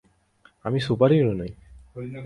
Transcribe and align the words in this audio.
আমি 0.65 0.79
সুপারহিরো 0.79 1.33
নই। 1.33 1.51